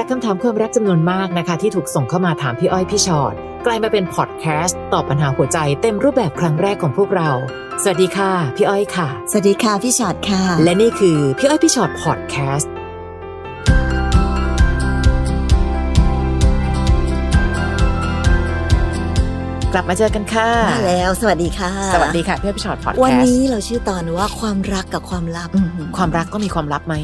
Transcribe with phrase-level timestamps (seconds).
[0.00, 3.34] จากคำถามความรักจำนวนมากนะคะ ที่ถูกส่งเข้ามาถามพี่อ้อยพี่ช็อต
[3.66, 7.30] กลายมาเป็นพอดแคสต์ตอบปัญหาหัวใจเต็มรูปแบบครั้งแรกของพวกเรา
[7.82, 12.72] สวัสดีค่ะ พี่อ้อยค่ะ สวัสดีค่ะพี่ช็อตค่ะ และนี่คือพี่อ้อยพี่ช็อตพอดแคสต์
[19.72, 25.50] กลับมาเจอกันค่ะมาแล้ว สวัสดีค่ะ สวัสดีค่ะพี่อ้อยพี่ช็อตพอดแคสต์วันนี้เราชื่อตอนว่าความรักกับความลับ
[25.96, 26.94] ความรักก็มีความลับไหม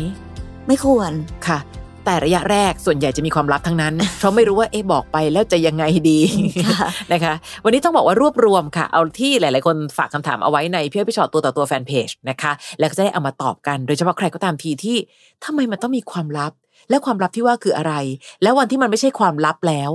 [0.66, 1.12] ไม่ควร
[1.48, 1.58] ค่ะ
[2.04, 6.20] แต่ระยะแรกส่วนใหญ่จะมีความลับทั้งนั้น เพราะไม่รู้ว่าเอ๊ะบอกไปแล้วจะยังไงดี
[6.66, 7.34] ค่ะนะคะ
[7.64, 14.96] วันนี้ต้องบอกว่ารวบรวมค่ะ เอาที่หลาย ๆ คนฝากคำถามเอาไว้ในพี่อ้อยพี่ชอตตัวต่อตัวแฟนเพจนะคะ แล้วก็จะได้เอามาตอบกันโดยเฉพาะใครก็ตามทีที่
[15.44, 16.52] ทำไมมันต้องมีความลับ
[16.90, 17.94] และความลับที่ว่าคืออะไร
[18.42, 19.90] แล้ววันที่มันไม่ใช่ความลับแล้ว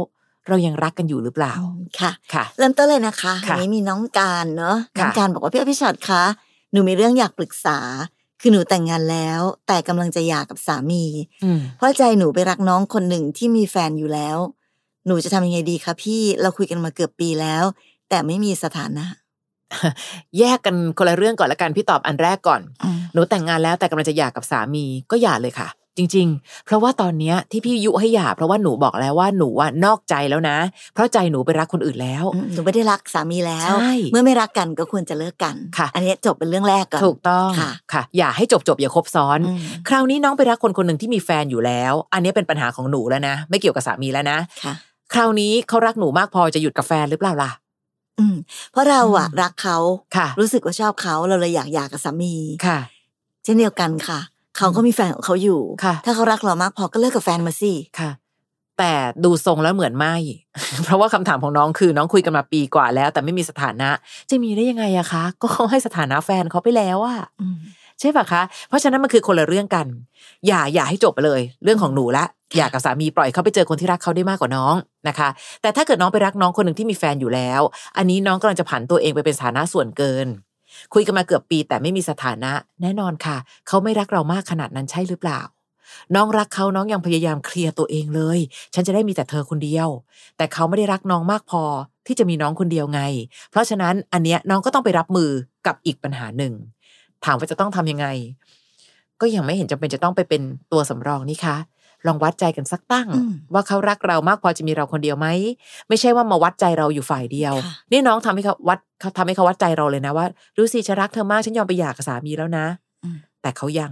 [0.48, 1.53] เรายังรักกันอยู่หรือเปล่า
[1.99, 6.23] ค่ะ ค่ะ เริ่มต้นเลยนะคะค่ะวันนี้มีน้องการเนาะค่ะน้องการบอกว่าพี่อ้อยพี่ชอตคะ
[6.71, 7.77] หนูมีเรื่องอยากปรึกษา
[8.41, 11.03] คือหนูแต่งงานแล้ว แต่กำลังจะหย่ากับสามี
[11.43, 14.38] อืมเพราะใจหนูไปรักน้องคนหนึ่งที่มีแฟนอยู่แล้ว
[15.07, 17.63] หนูจะทำยังไงดีคะพี่เราคุยกันมาเกือบปีแล้ว
[18.10, 19.05] แต่ไม่มีสถานะ
[20.40, 22.62] แยกกันคนละเรื่องก่อนละกันพี่ตอบอันแรกก่อน
[23.13, 25.67] หนูแต่งงานแล้วแต่กำลังจะหย่ากับสามีก็หย่าเลยค่ะ
[25.98, 30.57] จริง ๆ เพราะว่าตอนเนี้ยที่พี่ยุให้หย่าเพราะว่าหนูบอกแล้วว่าหนูว่านอกใจแล้วนะ
[30.93, 44.73] เพราะใจหนูไปรักคนอื่นแล้วอืมหนูไม่ได้รักสามีแล้วใช่เมื่อไม่รักกันก็ควรจะเลิกกันค่ะ อันนี้จบเป็นเรื่องแรกก่อนถูกต้องค่ะค่ะ อย่าให้จบจบๆอย่าครบซ้อนอืมคราวนี้น้องไปรักคนคนหนึ่งที่มีแฟนอยู่แล้ว อันนี้เป็นปัญหาของหนูแล้วนะ ไม่เกี่ยวกับสามีแล้วนะค่ะ
[45.13, 47.51] คราวนี้เขารักหนูมากพอจะหยุดกับแฟนหรือเปล่าล่ะ
[48.20, 48.35] อืม
[48.71, 49.77] เพราะเราอะอืมรักเขา
[50.15, 52.79] ค่ะรู้สึกว่าชอบเขาเราเลยอยากหย่ากับสามีค่ะ
[53.43, 54.20] เช่นเดียวกันค่ะ
[54.60, 58.12] เขาก็มีแฟนของเขาอยู่ค่ะ ถ้าเขารักเรามากพอก็เลิกกับแฟนมาสิค่ะ
[58.79, 58.93] แต่
[59.24, 60.16] ดูทรงแล้วเหมือนไม่
[60.85, 63.90] เพราะว่าคำถามของน้องคือน้องคุยกันมาปีกว่าแล้ว แต่ไม่มีสถานะ
[64.29, 67.57] จะมีได้ยังไงอะคะ ก็เขาให้สถานะแฟนเขาไปแล้วอะอืม
[68.00, 69.88] ใช่ปะคะ เพราะฉะนั้นมันคือคนละเรื่องกัน
[70.47, 72.25] อย่าอย่าให้จบไปเลย เรื่องของหนูละ
[72.57, 74.75] อย่ากับสามีปล่อยเขาไปเจอคนที่รักเขาได้มากกว่าน้อง
[75.07, 75.29] นะคะ
[75.62, 77.62] แต่ถ้าเกิดน้องไปรักน้องคนหนึ่งที่มีแฟนอยู่แล้ว
[77.97, 80.28] อันนี้น้องกำลังจะผันตัวเองไปเป็นสถานะส่วนเกิน
[80.94, 82.51] คุยกันมาเกือบปีแต่ไม่มีสถานะ
[82.81, 85.41] แน่นอนค่ะ เขาไม่รักเรามากขนาดนั้นใช่หรือเปล่า
[86.16, 88.40] น้องรักเขาน้องยังพยายามเคลียร์ตัวเองเลย
[88.73, 89.88] ฉันจะได้มีแต่เธอคนเดียว
[90.38, 91.63] แต่เขาไม่ได้รักน้องมากพอ
[92.07, 93.01] ที่จะมีน้องคนเดียวไง
[93.51, 95.31] เพราะฉะนั้นอันเนี้ยน้องก็ต้องไปรับมือ
[95.68, 96.53] กับอีกปัญหาหนึ่ง
[97.25, 98.07] ถามว่าจะต้องทำยังไง
[99.22, 100.41] ก็ยังไม่เห็นจำเป็นจะต้องไปเป็น
[100.72, 101.57] ตัวสำรองนี่คะ
[102.07, 105.28] ลองวัดใจกันสักตั้งอืมว่าเขารักเรามากพอจะมีเราคนเดียวไหม
[105.90, 110.25] ไม่ใช่ว่ามาวัดใจเราอยู่ฝ่ายเดียวค่ะนี่น้องทำให้เขาวัดเขาทำให้เขาวัดใจเราเลยนะว่า
[110.57, 112.66] ดูสิฉันรักเธอมากฉันยอมไปหย่ากับสามีแล้วนะ
[113.03, 113.91] อืมแต่เขายัง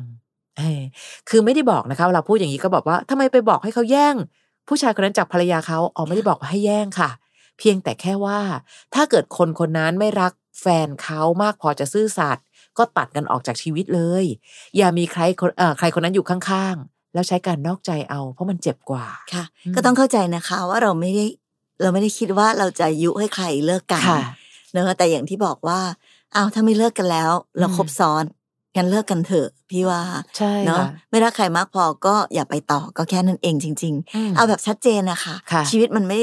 [0.57, 0.81] เออ
[1.29, 4.15] คือไม่ได้บอกนะคะเวลาพูดอย่างนี้ก็บอกว่าทำไมไปบอกให้เขาแย่ง
[4.67, 7.09] ผู้ชายคนนั้นจากภรรยาเขาอ๋อไม่ได้บอกว่าให้แย่งค่ะ
[7.57, 8.39] เพียงแต่แค่ว่า
[8.95, 12.43] ถ้าเกิดคนคนนั้นไม่รักแฟนเขามากพอจะซื่อสัตย์
[12.77, 14.25] ก็ตัดกันออกจากชีวิตเลย
[14.77, 21.25] อย่ามีใครคนเอ่อใครคนนั้นอยู่ข้างๆ แล้วใช้การนอกใจเอา เพราะมันเจ็บกว่าค่ะอืมก็ต้องเข้าใจนะคะว่าเราไม่ได้
[21.81, 24.19] เราไม่ได้คิดว่าเราจะยุให้ใครเลิกกันค่ะ
[24.71, 25.79] เนอะแต่อย่างที่บอกว่า
[26.35, 28.23] อ้าวถ้าไม่เลิกกันแล้ว เราอืมคบซ้อน
[28.75, 30.01] งั้นเลิกกันเถอะพี่ว่า
[30.37, 33.93] ใช่เนาะค่ะไม่รักใครมากพอก็อย่าไปต่อก็แค่นั้นเองจริง
[34.29, 36.21] มๆเอาแบบชัดเจนนะคะค่ะชีวิตมันไม่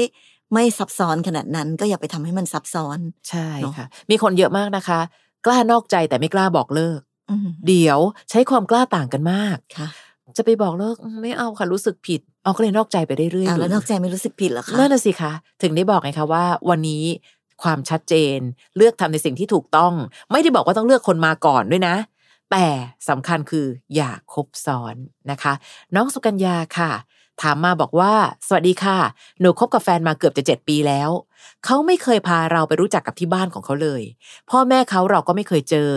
[0.53, 2.99] ไม่ซับซ้อนขนาดนั้น ก็อย่าไปทำให้มันซับซ้อน
[3.29, 4.99] ใช่เนอะค่ะ มีคนเยอะมากนะคะ
[5.45, 9.89] กล้านอกใจแต่ไม่กล้าบอกเลิกอืมเดี๋ยวใช้ความกล้าต่างกันมากค่ะ
[10.37, 17.03] จะไปบอกเลิกอืมไม่เอาค่ะรู้สึกผิด เอาก็เลยนอกใจไปเรื่อยๆอ้าวแล้วยู่นอกใจไม่รู้สึกผิดเหรอคะนั่นน่ะสิคะถึงได้บอกไงคะว่า วันนี้
[17.63, 18.39] ความชัดเจน
[18.77, 19.93] เลือกทำในสิ่งที่ถูกต้อง
[20.31, 21.95] ไม่ได้บอกว่าต้องเลือกคนมาก่อนด้วยนะ
[22.51, 22.65] แต่
[23.09, 24.95] สำคัญคืออย่าคบซ้อน
[25.31, 25.53] นะคะ
[25.95, 26.91] น้องสุกัญญาค่ะ
[27.41, 28.13] ถามมาบอกว่า
[28.47, 28.99] สวัสดีค่ะ
[29.39, 31.09] หนูคบกับแฟนมาเกือบจะเจ็ดปีแล้ว
[31.65, 34.01] เขาไม่เคยพาเราไปรู้จักกับที่บ้านของเขาเลย
[34.49, 35.89] พ่อแม่เขาเราก็ไม่เคยเจอ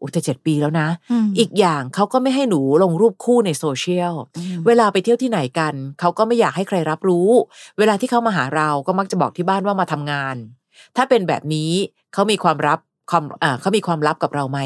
[0.00, 0.88] อุยแต่เจ็ดปีแล้วนะ
[1.24, 7.28] มอีกอย่างเขาก็ไม่ให้หนูลงรูปคู่ในโซเชียลอืมเวลาไปเที่ยวที่ไหนกัน เขาก็ไม่อยากให้ใครรับรู้
[7.78, 10.36] เวลาที่เขามาหาเราก็มักจะบอกที่บ้านว่ามาทำงาน
[10.96, 11.72] ถ้าเป็นแบบนี้
[12.12, 12.78] เขามีความรับ
[13.10, 14.60] ความอ่าเขามีความลับกับเราไหม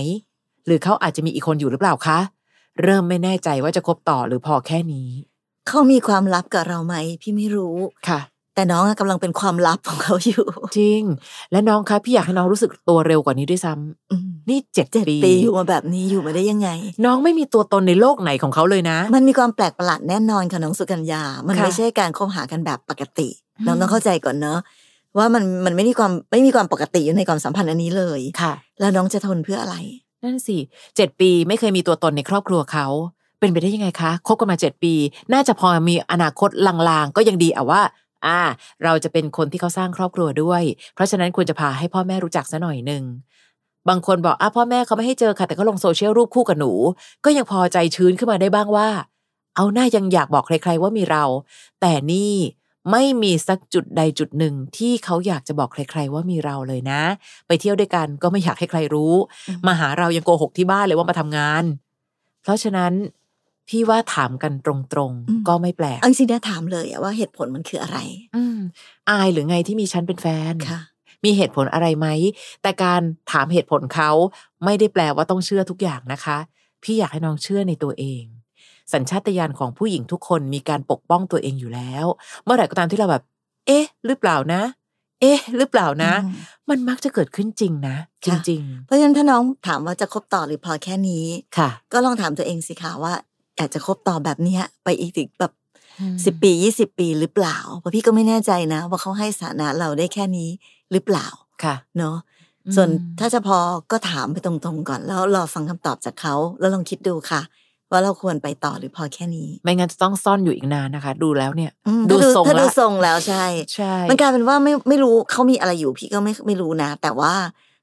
[0.66, 2.18] หรือเขาอาจจะมีอีกคนอยู่หรือเปล่าคะ
[2.82, 5.08] เริ่มไม่แน่ใจว่าจะคบต่อหรือพอแค่นี้
[5.68, 7.76] เขามีความลับกับเราไหมพี่ไม่รู้
[8.08, 8.20] ค่ะ
[8.54, 10.46] แต่น้องอะกำลังเป็นความลับของเขาอยู่
[10.78, 11.02] จริง
[11.52, 16.68] และน้องคะพี่อยากให้น้องรู้สึกตัวเร็วกว่านี้ด้วยซ้ำอืมนี่เจ็ดเจ็ดปีปีอยู่มาแบบนี้อยู่มาได้ยังไง
[17.04, 23.28] น้องไม่มีตัวตนในโลกไหนของเขาเลยนะ มันมีความแปลกประหลาดแน่นอนค่ะน้องสุกัญญา มันค่ะไม่ใช่การคบหากันแบบปกติ
[23.58, 24.58] อืมน้องต้องเข้าใจก่อนเนอะ
[25.18, 29.76] ว่ามันมันไม่มีความไม่มีความปกติอยู่ในความสัมพันธ์อันนี้เลยค่ะ แล้วน้องจะทนเพื่ออะไร
[30.24, 30.56] นั่นสิ
[30.96, 32.86] เจ็ดปีไม่เคยมีตัวตนในครอบครัวเขา
[33.44, 34.94] เป็นไปได้ยังไงคะคบกันมาเจ็ดปี
[35.32, 36.50] น่าจะพอมีอนาคต
[36.88, 37.82] ลางๆ ก็ยังดีอะว่า
[38.26, 38.40] อ่า
[38.84, 40.62] เราจะเป็นคนที่เขาสร้างครอบครัวด้วย
[40.94, 43.02] เพราะฉะนั้นควรจะพาให้พ่อแม่รู้จักซะหน่อยหนึ่ง
[43.88, 46.72] บางคนบอกอะพ่อแม่เขาไม่ให้เจอค่ะแต่ก็ลงโซเชียลรูปคู่กับหนู
[47.24, 48.88] ก็ยังพอใจชื้นขึ้นมาได้บ้างว่า
[49.56, 51.24] เอาหน้ายังอยากบอกใคร ๆ ว่ามีเรา
[51.80, 52.34] แต่นี่
[52.90, 57.02] ไม่มีสักจุดใดจุดหนึ่งที่เขาอยากจะบอกใคร ๆ ว่ามีเราเลยนะ
[57.46, 59.14] ไปเที่ยวด้วยกันก็ไม่อยากให้ใครรู้
[59.48, 61.64] อืมมาหาเรายังโกหกที่บ้านเลยว่ามาทำงาน
[62.42, 62.92] เพราะฉะนั้น
[63.68, 67.98] พี่ว่าถามกันตรงๆ ก็ไม่แปลกเอาจริงๆนะถามเลยอะว่าเหตุผลมันคืออะไร
[68.36, 68.58] อืม
[69.10, 70.80] อายหรือไงที่มีฉันเป็นแฟนค่ะ
[71.24, 72.08] มีเหตุผลอะไรไหม
[72.62, 73.00] แต่การ
[73.32, 74.10] ถามเหตุผลเขา
[74.64, 76.38] ไม่ได้แปลว่าต้องเชื่อทุกอย่างนะคะ
[76.82, 78.24] พี่อยากให้น้องเชื่อในตัวเอง
[78.92, 82.06] สัญชาตญาณของผู้หญิงทุกคนมีการปกป้องตัวเองอยู่แล้ว
[82.44, 83.22] เมื่อไหร่ก็ตามที่เราแบบ
[83.66, 84.62] เอ๊ะ หรือเปล่านะ
[85.20, 86.34] เอ๊ะ หรือเปล่านะอืม
[86.70, 87.96] มันมักจะเกิดขึ้นจริงนะ
[88.26, 93.12] จค่ะริงเพราะฉะนั้นถ้าน้องถามว่าจะคบต่อหรือพอแค่นี้ๆค่ะ ก็ลองถามตัวเองสิคะว่า
[93.56, 95.52] อยากจะคบต่อแบบเนี้ยไปอีกถึงแบบ
[96.24, 100.50] สิบปียี่สิบปีหรือเปล่าเพราะพี่ก็ไม่แน่ใจนะ ว่าเขาให้สถานะเราได้แค่นี้
[100.92, 101.26] หรือเปล่า
[101.64, 102.16] ค่ะเนาะ
[102.66, 102.88] อืมส่วน
[103.20, 103.58] ถ้าจะพอ
[103.92, 107.42] ก็ถามไปตรงๆก่อน แล้วรอฟังคำตอบจากเขาแล้วลองคิดดูค่ะ
[107.90, 117.32] ว่าเราควรไปต่อหรือพอแค่นี้ ไม่งั้นจะต้องซ่อนอยู่อีกนานนะคะ ดูแล้วเนี่ยอืมดูถ้าทรงถ้าดูละทรงแล้วใช่ใช่มันกลายเป็นว่าไม่ไม่รู้เขามีอะไรอยู่พี่ก็ไม่ไม่รู้นะ แต่ว่า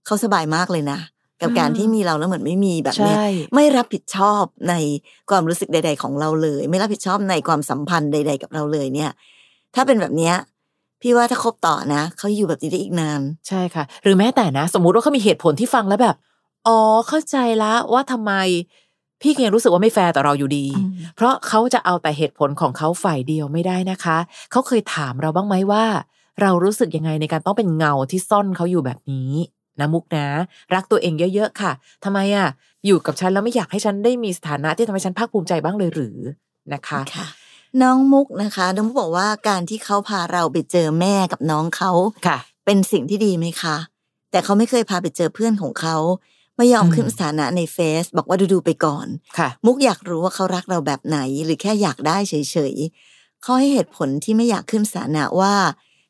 [0.05, 0.99] เขาสบายมากเลยนะ
[1.41, 4.73] กับการที่มีเราแล้วเหมือนไม่มีแบบเนี้ยใช่ไม่รับผิดชอบใน
[5.29, 9.11] ความรู้สึกใด ๆ ของเราเลย ไม่รับผิดชอบในความสัมพันธ์ใด ๆ กับเราเลยเนี่ย
[9.75, 10.35] ถ้าเป็นแบบเนี้ย
[11.01, 16.15] พี่ว่าถ้าคบต่อนะเขาอยู่แบบนี้ได้อีกนาน ใช่ค่ะ หรือแม้แต่นะ สมมุติว่าเขามีเหตุผลที่ฟังแล้วแบบ
[16.67, 18.33] อ๋อเข้าใจละว่าทำไม
[19.21, 24.17] พี่ก็ยังรู้สึกว่าไม่แฟร์ต่อเราอยู่ดีอืมเพราะเขาจะเอาแต่เหตุผลของเขาฝ่ายเดียวไม่ได้นะคะ
[24.51, 25.85] เขาเคยถามเราบ้างไหมว่า
[26.41, 29.31] เรารู้สึกยังไงในการต้องเป็นเงาที่ซ่อนเขาอยู่แบบนี้
[29.79, 30.27] นะมุกนะ
[30.73, 31.71] รักตัวเองเยอะๆค่ะ
[32.03, 32.47] ทำไมอะ
[32.85, 36.17] อยู่กับฉันแล้วไม่อยากให้ฉันได้มีสถานะที่ทำให้ฉันภาคภูมิใจบ้างเลยหรือ
[36.73, 37.27] นะคะค่ะ
[37.81, 41.91] น้องมุกนะคะน้องมุกบอกว่าการที่เขาพาเราไปเจอแม่กับน้องเขา
[42.27, 43.75] ค่ะ เป็นสิ่งที่ดีไหมคะ
[44.31, 45.97] แต่เขาไม่เคยพาไปเจอเพื่อนของเขา
[46.57, 49.07] ไม่ยอมอืมขึ้นสถานะในเฟซบอกว่าดูๆไปก่อน
[49.37, 55.53] ค่ะ มุกอยากรู้ว่าเขารักเราแบบไหน หรือแค่อยากได้เฉยๆเขาให้เหตุผลที่ไม่อยากขึ้นสถานะว่า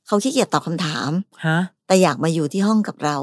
[0.07, 1.09] เขาขี้เกียจตอบคำถาม
[1.45, 3.17] ฮะแต่อยากมาอยู่ที่ห้องกับเรา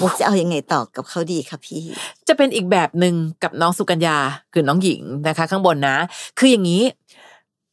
[0.00, 1.84] มุกจะเอายังไงต่อกับเขาดีคะพี่
[2.28, 4.16] จะเป็นอีกแบบหนึ่งกับน้องสุกัญญา
[4.52, 5.96] คือน้องหญิงนะคะ ข้างบนนะ
[6.38, 6.82] คืออย่างนี้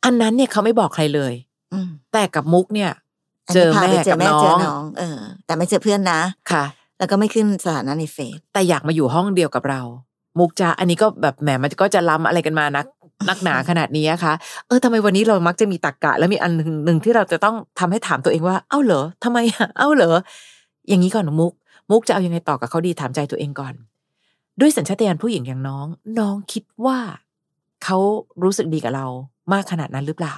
[0.06, 1.34] อันนั้นเนี่ยเขาไม่บอกใครเลย
[1.74, 2.92] อืมแต่กับมุกเนี่ย
[3.48, 6.20] อันเจนี้อพาแม่ไปเจกัอบแม่น้อเจองน้องเออ แต่ไม่เจอเพื่อนนะ
[6.52, 6.64] ค่ะ
[6.98, 9.82] แล้วก็ไม่ขึ้นสถานะในเฟซแต่อยากมาอยู่ห้องเดียวกับเรา
[10.40, 12.86] มุกจะอันนี้ก็แบบแหมมันก็จะล้ำอะไรกันมานัก
[13.30, 14.34] นักหนาขนาดนี้อะคะ
[14.68, 20.16] เออทำไมวันนี้เรามักจะมีตรกกะ แล้วมีอันหนึ่งหนึ่งที่เราจะต้องทำให้ถามตัวเองว่า เอ้าเหรอทำไมอะเอ้าเหรอ
[20.88, 21.54] อย่างนี้ก่อนมุก
[21.90, 23.74] มุกจะเอายังไงต่อกับเขาดีถามใจตัวเองก่อน
[24.60, 25.88] ด้วยสัญชาตญาณผู้หญิงอย่างน้อง
[26.20, 27.00] น้องคิดว่า
[27.84, 27.98] เขา
[28.44, 29.08] รู้สึกดีกับเรา
[29.54, 30.36] มากขนาดนั้นหรือเปล่า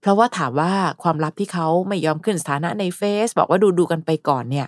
[0.00, 0.72] เพราะว่าถามว่า
[1.02, 4.66] ความลับที่เขาไม่ยอมขึ้นสถานะในเฟซบอกว่าดูดูๆกันไปก่อนเนี่ย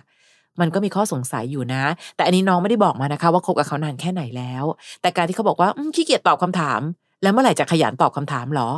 [0.59, 1.83] มันก็มีข้อสงสัยอยู่นะ
[2.15, 4.63] แต่อันนี้น้องไม่ได้บอกมานะคะ ว่าคบกับเขานานแค่ไหนแล้ว
[5.01, 6.79] แต่การที่เขาบอกว่าอืมขี้เกียจตอบคำถาม
[7.23, 8.69] แล้วเมื่อไหร่จะขยันตอบคำถามเหรอ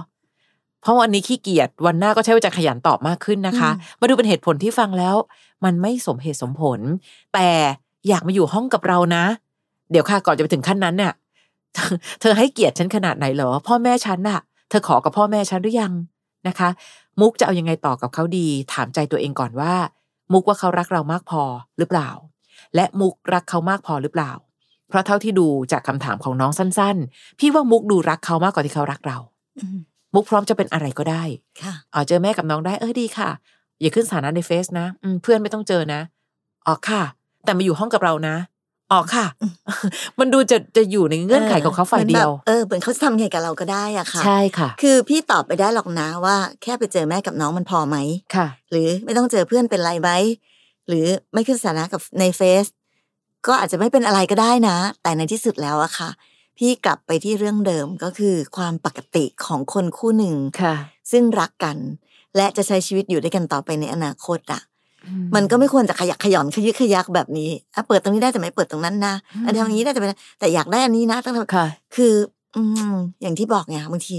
[0.82, 3.70] เพราะวันนี้ขี้เกียจวันหน้าก็ใช่ว่าจะขยันตอบมากขึ้นนะคะ
[4.00, 5.16] มาดูเป็นเหตุผลที่ฟังแล้ว
[5.66, 6.80] มันไม่สมเหตุสมผล
[7.34, 7.50] แต่
[8.08, 9.24] อยากมาอยู่ห้องกับเรานะ
[9.92, 11.14] เดี๋ยวค่ะก่อนจะไปถึงขั้นนั้นเนี่ย
[12.22, 14.40] เธอให้เกียรติฉันขนาดไหนเหรอ พ่อแม่ฉันน่ะ
[14.70, 15.94] เธอขอกับพ่อแม่ฉันหรือยัง
[16.48, 16.70] นะคะ
[17.20, 19.74] มุกจะเอายังไงต่อกับเขาดี ถามใจตัวเองก่อนว่า
[20.34, 21.42] มุกว่าเขารักเรามากพอ
[21.78, 22.10] หรือเปล่า
[22.76, 24.32] และมุกรักเขามากพอหรือเปล่า
[24.88, 29.18] เพราะเท่าที่ดูจากคำถามของน้องสั้น ๆ พี่ว่ามุกดูรักเขามากกว่าที่เขารักเรา
[29.60, 29.80] อืม
[30.14, 31.24] มุกพร้อมจะเป็นอะไรก็ได้
[31.62, 33.30] ค่ะอ๋อเจอแม่กับน้องได้เออดีค่ะ
[33.82, 36.02] อย่าขึ้นสถานะในเฟซนะอืมเพื่อนไม่ต้องเจอนะ
[36.68, 37.04] อ๋อค่ะ
[37.46, 38.36] แต่มาอยู่ห้องกับเรานะ
[38.92, 39.26] อ๋อค่ะ
[40.20, 47.98] มันดูจะจะอยู่ในเงื่อนไขของเขาฝ่ายเดียวหมือนแบบเออเหมือนเขาจะทำไงกับเราก็ได้อะค่ะ ใช่ค่ะ คือพี่ตอบไปได้หรอกนะว่า แค่ไปเจอแม่กับน้องมันพอไหม
[48.36, 50.10] ค่ะ หรือไม่ต้องเจอเพื่อนเป็นไรไหม
[50.88, 52.66] หรือไม่ขึ้นสถานะกับในเฟซ
[53.48, 56.10] ก็อาจจะไม่เป็นอะไรก็ได้นะ แต่ในที่สุดแล้วอะค่ะ
[56.58, 60.76] พี่กลับไปที่เรื่องเดิมก็คือความปกติของคนคู่หนึ่งค่ะ
[61.12, 61.78] ซึ่งรักกัน
[62.38, 64.62] และจะใช้ชีวิตอยู่ด้วยกันต่อไปในอนาคตอะ
[65.36, 69.14] มันก็ไม่ควรจะขยักขย่อนขยึกขยักแบบนี้อะเปิดตรงนี้ได้แต่ไม่เปิดตรงนั้นนะ
[69.46, 71.66] อันทำอย่างนี้ได้แต่ไม่ได้แต่อยากได้อันนี้นะต้องทำค่ะ
[71.96, 72.14] คือ
[72.56, 72.62] อื
[72.94, 74.18] มอย่างที่บอกไงบางที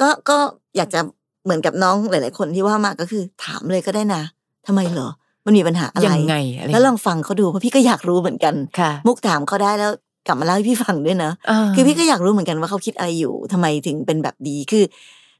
[0.00, 0.36] ก็ก็
[0.76, 1.00] อยากจะ
[1.44, 4.22] เหมือนกับน้องหลาย ๆ คนที่ว่ามาก็คือถามเลยก็ได้นะ
[4.66, 5.08] ทำไมเหรอ
[5.46, 9.90] มันมีปัญหาอะไรยังไงอะไรแล้วลองฟังเขาดูเพราะพี่ก็อยากรู้เหมือนกันค่ะมุกถามเขาได้แล้ว
[10.26, 14.84] กลับมาเล่าให้พี่ฟังด้วยนะาคือพี่ก็อยากรู้เหมือนกันว่าเขาคิดอะไรอยู่ทำไมถึงเป็นแบบดีคือ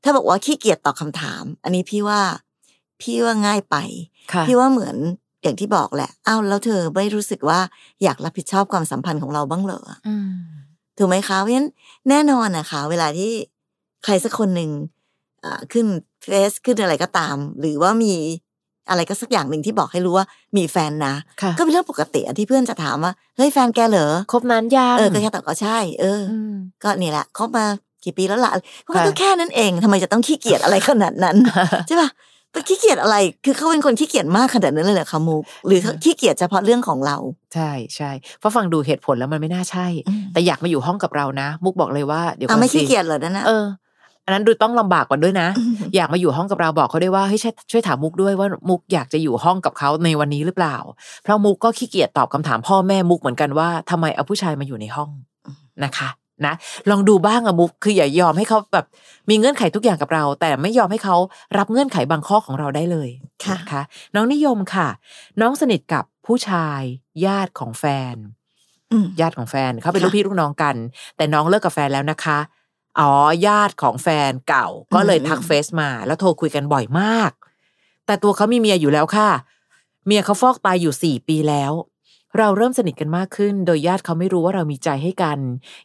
[0.03, 2.21] ถ้าบอกว่าขี้เกียจตอบคำถาม อันนี้พี่ว่า
[3.01, 3.77] พี่ว่าง่ายไป
[4.33, 4.97] ค่ะพี่ว่าเหมือน
[5.43, 7.59] อย่างที่บอกแหละอ้าวแล้วเธอไม่รู้สึกว่า
[8.03, 10.31] อยากรับผิดชอบความสัมพันธ์ของเราบ้างเหรออืม
[10.99, 11.69] ถูกไหมคะเพราะฉะนั้น
[12.09, 13.33] แน่นอนนะคะ เวลาที่
[14.05, 14.71] ใครสักคนหนึ่ง
[15.45, 15.87] อ่าขึ้น
[16.23, 18.15] เฟซขึ้นอะไรก็ตาม หรือว่ามี
[18.89, 20.27] อะไรก็สักอย่างหนึ่งที่บอกให้รู้ว่า
[20.57, 26.53] มีแฟนนะค่ะก็เป็นเรื่องปกติอะที่เพื่อนจะถามว่าเฮ้ยแฟนแกเหรอครบนั้นยังเออก็แค่ตอบก็ใช่ เออออืม
[26.83, 27.67] ก็นี่แหละคบมา
[28.05, 28.53] กี่ปีแล้วล่ะ
[28.95, 31.37] ก็ก็แค่นั้นเองทำไมจะต้องขี้เกียจอะไรขนาดนั้น
[31.89, 32.11] ใช่ป่ะ
[32.53, 37.17] ไปขี้เกียจอะไร คือเขาเป็นคนขี้เกียจมากขนาดนั้นเลยเหรอคะมุกหรือเขาขี้เกียจเฉพาะเรื่องของเรา
[37.55, 43.65] ใช่ใช่เพราะฟังดูเหตุผลแล้วมันไม่น่าใช่อืมแต่อยากมาอยู่ห้องกับเรานะ มุกบอกเลยว่าเดี๋ยวอะก่อนไม่ขี้สิเกียจเหรอนั่นนะเออ
[44.25, 45.49] อันนั้นดูต้องลำบากกว่าด้วยนะ
[45.97, 50.77] อยากมาอยู่ห้องกับเราบอกเขาด้วยว่าเฮ้ยช่วยช่วยถามมุกด้วยว่ามุกอยากจะอยู่ห้องกับเขาในวันนี้หรือเปล่า
[51.23, 55.11] เพราะมุกก็ขี้เกียจตอบคำถามพ่อแม่มุกเหมือนกันว่าทำไมเอาผู้ชายมาอยู่ในห้อง
[55.85, 56.09] นะคะ
[56.47, 56.55] นะ
[56.91, 58.87] ลองดูบ้างอะมุกคืออย่ายอมให้เขาแบบ
[59.31, 61.17] มีเงื่อนไขทุกอย่างกับเรา แต่ไม่ยอมให้เขา
[61.59, 63.11] รับเงื่อนไขบางข้อของเราได้เลย
[63.45, 63.83] ค่ะนะคะ
[64.15, 64.89] น้องนิยมค่ะ
[65.41, 66.81] น้องสนิทกับผู้ชาย
[67.27, 68.15] ญาติของแฟน
[68.93, 70.77] อืมญาติของแฟนเขาเป็นค่ะลูกพี่ลูกน้องกัน
[71.17, 72.39] แต่น้องเลิกกับแฟนแล้วนะคะ
[72.99, 73.11] อ๋อ
[73.47, 77.33] ญาติของแฟนเก่าก็เลยอืมทักเฟซมา แล้วโทรคุยกันบ่อยมาก
[78.07, 79.31] แต่ตัวเขามีเมียอยู่แล้วค่ะ
[80.07, 81.73] เมียเขาฟอกไตายอยู่สี่ปีแล้ว
[82.39, 85.39] เราเริ่มสนิทกันมากขึ้น โดยญาติเขาไม่รู้ว่าเรามีใจให้กัน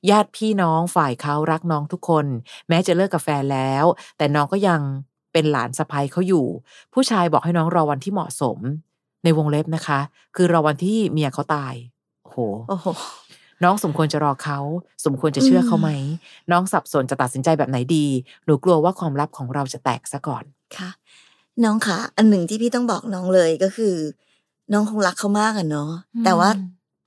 [0.10, 2.26] ญาติพี่น้องฝ่ายเขารักน้องทุกคน
[2.70, 3.86] แม้จะเลิกกับแฟนแล้ว
[4.18, 4.82] แต่น้องก็ยัง
[5.34, 6.46] เป็นหลานสะพ้ยเขาอยู่
[6.94, 8.58] ผู้ชายบอกให้น้องรอวันที่เหมาะสม
[9.24, 10.00] ในวงเล็บนะคะ
[10.36, 11.74] คือรอวันที่เมียเขาตาย
[12.24, 12.38] โอ้โห
[12.70, 12.88] โอ้โห
[13.64, 14.60] น้องสมควรจะรอเขา
[15.06, 15.90] สมควรจะเชื่อเขาไหม
[16.52, 18.06] น้องสับสนจะตัดสินใจแบบไหนดี
[18.46, 20.44] หนูกลัวว่าความลับของเราจะแตกซะก่อน
[20.78, 20.90] ค่ะ
[21.64, 23.96] น้องคะอันหนึ่งที่พี่ต้องบอกน้องเลยก็คือ
[24.72, 26.50] น้องคงรักเขามากอะเนาะอืมแต่ว่า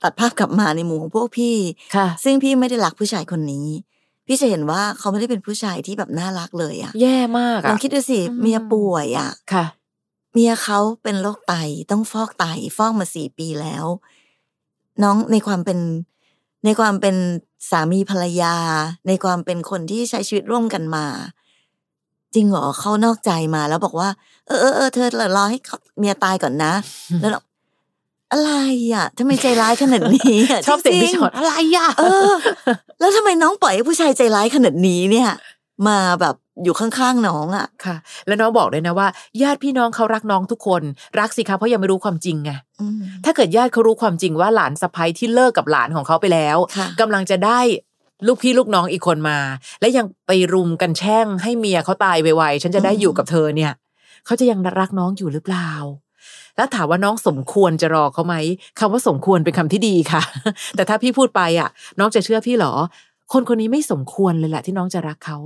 [0.01, 1.55] ตัดภาพกลับมาในหมู่ของพวกพี่
[1.95, 3.67] ค่ะ ซึ่งพี่ไม่ได้รักผู้ชายคนนี้
[4.27, 9.65] พี่จะเห็นว่าเขาไม่ได้เป็นผู้ชายที่แบบน่ารักเลยอะแย่มากลออะงคิดดูสิอืมเมียป่วยอะค่ะ
[10.33, 11.53] เมียเขาเป็นโรคไต
[11.91, 12.45] ต้องฟอกไต
[12.77, 13.85] ฟอกมาสี่ปีแล้ว
[15.03, 15.79] น้องในความเป็น
[16.65, 17.15] ในความเป็น
[17.69, 18.55] สามีภรรยา
[19.07, 21.05] ในความเป็นคนที่ใช้ชีวิตร่วมกันมา
[22.35, 24.09] จริงเหรอเขานอกใจมาแล้วบอกว่า
[24.47, 26.73] เออเออเออเธอรอให้เขาเมียตายก่อนนะ
[27.21, 27.39] แล้วเรา
[28.31, 28.51] อะไร
[28.93, 32.33] อะทำไมใจร้ายขนาดนี้ะชอบเสียงจริพี่ชอตอะไรอะเออ
[32.99, 35.29] แล้วทำไมน้องปล่อยให้ผู้ชายใจร้ายขนาดนี้เนี่ย
[35.87, 37.95] มาแบบอยู่ข้างๆน้องอะค่ะ
[38.27, 39.07] แล้วน้องบอกเลยนะว่า
[39.41, 40.81] ญาติพี่น้องเขารักน้องทุกคน
[41.19, 47.59] รักสิคะเพราะยังไม่รู้ความจริงไงอืมถ้าเกิดญาติเขารู้ความจริงว่าหลานสะพ้ยที่เลิกกับหลานของเขาไปแล้วค่ะกำลังจะได้
[48.27, 49.39] ลูกพี่ลูกน้องอีกคนมา
[49.81, 53.71] และยังไปรุมกันแช่งให้เมียเขาตายไวๆฉันจะได้อยู่กับเธอเนี่ย
[54.25, 55.71] เขาจะยังรักน้องอยู่หรือเปล่า
[56.59, 58.35] แล้วถามว่าน้องสมควรจะรอเขาไหม
[58.79, 60.21] คำว่าสมควรเป็นคำที่ดีค่ะ
[60.75, 62.73] แต่ถ้าพี่พูดไปอะ น้องจะเชื่อพี่เหรอ
[63.33, 65.37] คนคนนี้ไม่สมควรเลยแหละที่น้องจะรักเขา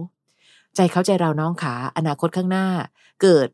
[0.76, 2.66] ใจเขาใจเราน้องขาอนาคตข้างหน้า
[3.22, 3.48] เกิด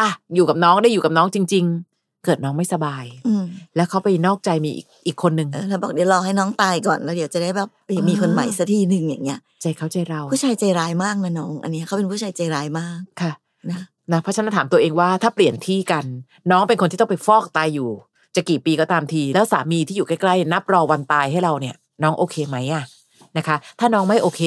[0.00, 3.44] อะอยู่กับน้องได้อยู่กับน้องจริง ๆ เกิดน้องไม่สบาย อืม
[3.76, 13.32] แล้วเขาไปนอกใจมีอีกอีกคนหนึ่งเออแล้วบอกเดี๋ยวรอให้น้องตายก่อนแล้วเดี๋ยวจะได้แบบไปมีอ่าคนใหม่สักทีหนึ่งอย่างเงี้ย ใจเขาใจเรา ผู้ชายใจร้ายมากนะน้อง อันนี้เขาเป็นผู้ชายใจร้ายมากค่ะ
[13.70, 13.80] นะ
[14.12, 16.04] นะเพราะฉะนั้นถามตัวเองว่าถ้าเปลี่ยนที่กัน
[16.50, 17.90] น้องเป็นคนที่ต้องไปฟอกไตายอยู่
[18.36, 22.84] จะกี่ปีก็ตามที แล้วสามีที่อยู่ใกล้ๆ นับรอวันตายให้เราเนี่ย น้องโอเคไหมอะ
[23.38, 24.42] นะคะ ถ้าน้องไม่โอเค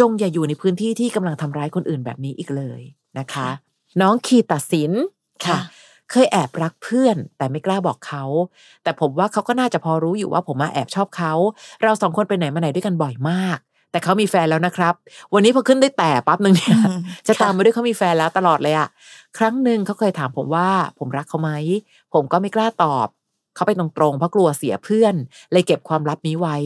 [0.00, 2.80] จงอย่าอยู่ในพื้นที่ที่กำลังทำร้ายคนอื่นแบบนี้อีกเลย
[3.18, 3.48] นะคะ
[4.00, 4.90] น้องขีดตัดสิน
[5.46, 5.58] ค่ะ
[6.10, 8.24] เคยแอบรักเพื่อน แต่ไม่กล้าบอกเขา
[8.82, 11.32] แต่ผมว่าเขาก็น่าจะพอรู้อยู่ว่าผมมาแอบชอบเขา
[11.82, 13.58] เราสองคนไปไหนมาไหนด้วยกันบ่อยมาก
[13.94, 14.94] แต่เขามีแฟนแล้วนะครับ
[15.34, 16.98] วันนี้พอขึ้นได้แต่ปั๊บหนึ่งเนี่ยอืม
[17.28, 18.88] จะตามค่ะมาด้วยเขามีแฟนแล้วตลอดเลยอะ
[19.38, 21.50] ครั้งหนึ่งเขาเคยถามผมว่า ผมรักเขาไหม
[22.14, 23.08] ผมก็ไม่กล้าตอบ
[23.54, 25.14] เขาไปตรงๆเพราะกลัวเสียเพื่อน
[25.52, 26.56] เลยเก็บความลับนี้ไว้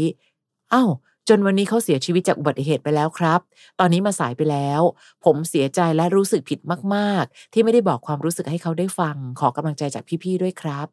[0.70, 0.85] เอ้า
[1.28, 3.40] จนวันนี้เขาเสียชีวิตจากอุบัติเหตุไปแล้วครับ
[3.80, 4.80] ตอนนี้มาสายไปแล้ว
[5.25, 6.61] ผมเสียใจและรู้สึกผิด
[6.94, 10.87] มากๆ ที่ไม่ได้บอกความรู้สึกให้เขาได้ฟัง ขอกำลังใจจากพี่ๆด้วยครับ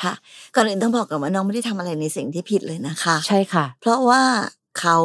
[0.00, 0.12] ค่ะ
[0.54, 4.22] ก่อนอื่นต้องบอกก่อนว่าน้องไม่ได้ทำอะไรในสิ่งที่ผิดเลยนะคะ ใช่ค่ะ เพราะว่า
[4.80, 4.96] เขา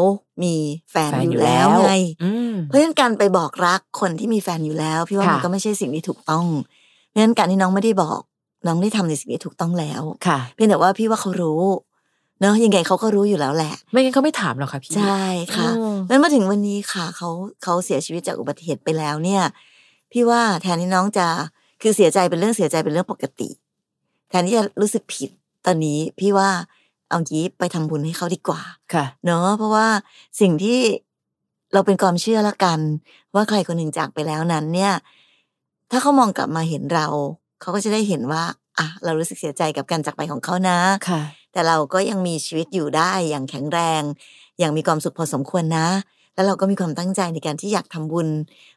[0.43, 0.55] มี
[0.91, 1.93] แฟนแฟนออยู่ยู่แล้วแล้วไง
[2.23, 6.45] อืมเพราะฉะนั้นการไปบอกรักคนที่มีแฟนอยู่แล้ว พี่ว่าค่ะมันก็ไม่ใช่สิ่งที่ถูกต้อง
[7.07, 8.21] เพราะฉะนั้นการที่น้องไม่ได้บอก
[8.67, 11.61] น้องได้ทำในสิ่งที่ถูกต้องแล้วค่ะเพียงแต่ว่าพี่ว่าเขารู้
[12.41, 17.29] เนอะยังไงเขาก็รู้อยู่แล้วแหละ ไม่งั้นเขาไม่ถามหรอกค่ะพี่ใช่ค่ะอืมงั้นมาถึงวันนี้ค่ะเขา
[17.63, 19.43] เขาเสียชีวิตจากอุบัติเหตุไปแล้วเนี่ย
[20.11, 21.27] พี่ว่าแทนที่น้องจะ
[21.81, 23.49] คือเสียใจเป็นเรื่องเสียใจเป็นเรื่องปกติ
[24.29, 25.29] แทนที่จะรู้สึกผิด
[25.65, 26.49] ตอนนี้พี่ว่า
[27.09, 28.61] เอางี้ไปทำบุญให้เขาดีกว่า
[28.93, 29.87] ค่ะ เนอะเพราะว่า
[30.41, 30.79] สิ่งที่
[31.73, 32.79] เราเป็นความเชื่อละกัน
[33.35, 34.93] ว่าใครคนหนึ่งจากไปแล้วนั้น เนี่ย
[35.91, 37.07] ถ้าเขามองกลับมาเห็นเรา
[37.61, 38.43] เขาก็จะได้เห็นว่า
[38.77, 41.21] อะ เรารู้สึกเสียใจกับการจากไปของเขานะค่ะ
[41.51, 44.01] แต่เราก็ยังมีชีวิตอยู่ได้อย่างแข็งแรง
[44.59, 45.87] อย่างมีความสุขพอสมควรนะ
[46.35, 48.27] แล้วเราก็มีความตั้งใจในการที่อยากทำบุญ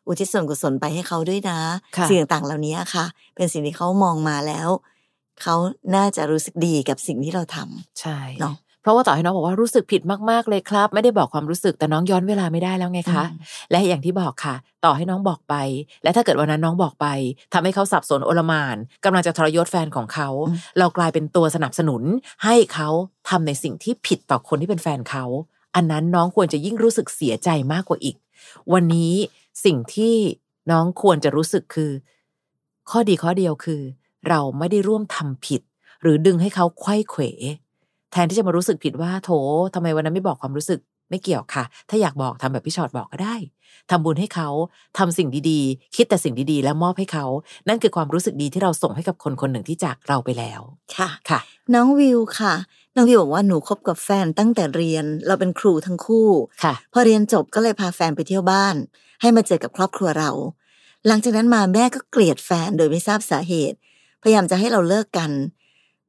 [0.06, 1.58] อุทิศส่วนกุศลไปให้เขาด้วยนะ
[1.96, 4.68] ค่ะสิ่งต่างๆเหล่านี้ค่ะ เป็นสิ่งที่เขามองมาแล้ว
[5.42, 5.56] เขา
[5.96, 13.38] น่าจะรู้สึกดีกับสิ่งที่เราทำใช่เนาะเพราะว่าต่อให้น้องบอกว่ารู้สึกผิดมากๆเลยครับ ไม่ได้บอกความรู้สึกแต่น้องย้อนเวลาไม่ได้แล้วไงคะอืม
[13.70, 14.54] และอย่างที่บอกค่ะ
[14.84, 15.54] ต่อให้น้องบอกไป
[16.02, 17.06] และถ้าเกิดวันนั้นน้องบอกไป
[17.52, 20.28] ทำให้เขาสับสนโอลหมานกำลังจะทรยศแฟนของเขา
[20.78, 22.02] เรากลายเป็นตัวสนับสนุน
[22.44, 22.88] ให้เขา
[23.28, 25.24] ทำในสิ่งที่ผิดต่อคนที่เป็นแฟนเขา
[25.74, 28.16] อันนั้นน้องควรจะยิ่งรู้สึกเสียใจมากกว่าอีก
[28.72, 29.14] วันนี้
[29.64, 30.14] สิ่งที่
[30.70, 31.90] น้องควรจะรู้สึกคือ
[32.90, 33.82] ข้อดีข้อเดียวคือ
[34.28, 35.62] เราไม่ได้ร่วมทำผิด
[36.02, 37.22] หรือดึงให้เขาไขว้เขว
[38.12, 39.30] แทนที่จะมารู้สึกผิดว่าโถ
[39.74, 43.36] ทำไมวันนั้นไม่บอกความรู้สึกไม่เกี่ยวค่ะ ถ้าอยากบอกทำแบบพี่ชอดบอกก็ได้
[43.90, 44.48] ทำบุญให้เขา
[44.98, 47.26] ทำสิ่งดีๆ คิดแต่สิ่งดีๆ แล้วมอบให้เขา
[47.68, 50.60] นั่นคือความรู้สึกดีที่เราส่งให้กับคนคนหนึ่งที่จากเราไปแล้ว
[50.96, 51.40] ค่ะ ค่ะ
[51.74, 52.54] น้องวิวค่ะ
[52.94, 56.28] น้องวิวบอกว่าหนูคบกับแฟนตั้งแต่เรียน เราเป็นครูทั้งคู่
[56.62, 58.76] ค่ะ พอเรียนจบก็เลยพาแฟนไปเที่ยวบ้าน
[59.20, 60.30] ให้มาเจอกับครอบครัวเรา
[61.06, 63.76] หลังจากนั้นมาแม่ก็เกลียดแฟนโดยไม่ทราบสาเหตุ
[64.22, 65.30] พยายามจะให้เราเลิกกัน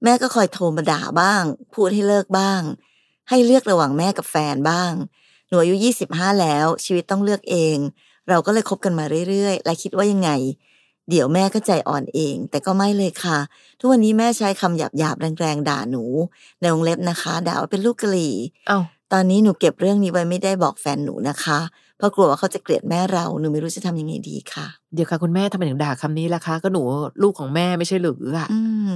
[0.04, 2.62] แม่ก็คอยโทรมาด่าบ้าง พูดให้เลิกบ้าง
[3.30, 4.94] ให้เลือกระหว่างแม่กับแฟนบ้าง
[5.48, 7.78] หนูอายุยี่สิบห้าแล้ว ชีวิตต้องเลือกเอง
[8.30, 10.30] เราก็เลยคบกันมาเรื่อยๆ และคิดว่ายังไง
[11.10, 13.38] เดี๋ยวแม่ก็ใจอ่อนเอง แต่ก็ไม่เลยค่ะ
[13.80, 16.04] ทุกวันนี้แม่ใช้คำหยาบๆแรงๆด่าหนู
[16.60, 18.36] ในวงเล็บนะคะ ด่าว่าเป็นลูกกะหรี่
[18.68, 18.80] เอ้า
[19.12, 21.60] ตอนนี้หนูเก็บเรื่องนี้ไว้ไม่ได้บอกแฟนหนูนะคะ
[22.02, 26.82] เพราะกลัวว่าเขาจะเกลียดแม่เราหนูไม่รู้จะทำยังไงดีค่ะ เดี๋ยวค่ะคุณแม่ทำไมถึงด่าคำนี้ล่ะคะ ก็หนู
[27.22, 28.92] ลูกของแม่ไม่ใช่หรืออะอืม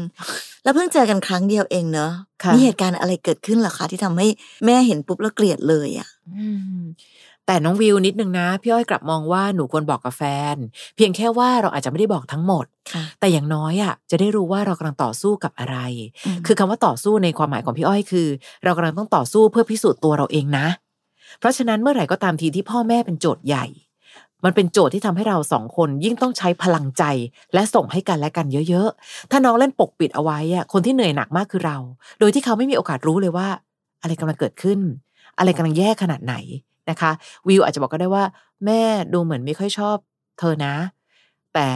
[0.64, 2.12] แล้วเพิ่งเจอกันครั้งเดียวเองเนอะ
[2.44, 4.28] ค่ะมีเหตุการณ์อะไรเกิดขึ้นเหรอคะที่ทำให้
[4.66, 6.48] แม่เห็นปุ๊บแล้วเกลียดเลยอะอื
[6.80, 6.84] ม
[7.46, 10.56] แต่น้องวิวนิดนึงนะพี่อ้อยกลับมองว่าหนูควรบอกกับแฟน
[10.96, 15.78] เพียงแค่ว่าเราอาจจะไม่ได้บอกทั้งหมดค่ะแต่อย่างน้อยอะจะได้รู้ว่าเรากำลังต่อสู้กับอะไร
[16.38, 18.28] มคือคำว่าต่อสู้ในความหมายของพี่อ้อยคือ
[18.64, 20.68] เรากำลังต้องต่อสู้เพื่อพิสูจน์ตัวเราเองนะ
[21.40, 23.66] เพราะฉะนั้นเมื่อไหร่ก็ตามทีที่พ่อแม่เป็นโจทย์ใหญ่
[24.46, 27.04] มันเป็นโจทย์ที่ทำให้เราสองคนยิ่งต้องใช้พลังใจ
[27.54, 31.78] และส่งให้กันและกันเยอะๆ ถ้าน้องเล่นปกปิดเอาไว้อะคนที่เหนื่อยหนักมากคือเรา
[32.20, 33.48] โดยที่เขาไม่มีโอกาสรู้เลยว่า
[34.02, 34.80] อะไรกำลังเกิดขึ้น
[35.38, 36.36] อะไรกำลังแย่ขนาดไหน
[36.90, 37.12] นะคะ
[37.48, 38.24] วิวอาจจะบอกก็ได้ว่า
[38.66, 38.82] แม่
[39.14, 39.98] ดูเหมือนไม่ค่อยชอบ
[40.40, 40.76] เธอนะ
[41.54, 41.68] แต่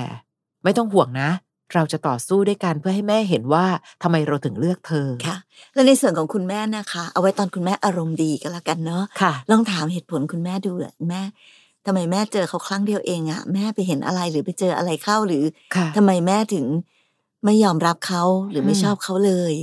[0.64, 1.30] ไม่ต้องห่วงนะ
[1.74, 3.66] เราจะต่อสู้ด้วยกันเพื่อให้แม่เห็นว่า
[4.04, 5.38] ทำไมเราถึงเลือกเธอค่ะ
[5.74, 11.22] แล้วในส่วนของคุณแม่นะคะ เอาไว้ตอนคุณแม่อารมณ์ดีก็แล้วกันเนาะค่ะ ลองถามเหตุผลคุณแม่ดูอะแม่
[11.86, 15.44] ทำไมแม่เจอเขาครั้งเดียวเองอะแม่ไปเห็นอะไรหรือไปเจออะไรเข้าหรือ
[15.76, 16.66] ค่ะทำไมแม่ถึง
[17.46, 19.54] ไม่ยอมรับเขาหรือไม่อืมชอบเขาเลย